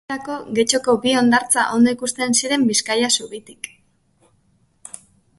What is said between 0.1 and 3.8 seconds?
baterako, Getxoko bi hondartza ondo ikusten ziren Bizkaia zubitik.